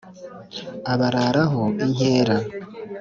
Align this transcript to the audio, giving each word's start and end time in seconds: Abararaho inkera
Abararaho 0.93 1.59
inkera 1.83 2.37